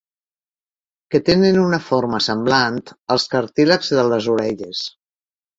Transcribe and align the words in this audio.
Que 1.15 1.21
tenen 1.27 1.59
una 1.65 1.79
forma 1.91 2.21
semblant 2.29 2.81
als 3.17 3.29
cartílags 3.35 3.95
de 3.99 4.11
les 4.15 4.31
orelles. 4.39 4.83